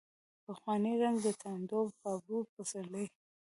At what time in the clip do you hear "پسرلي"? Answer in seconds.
2.53-3.05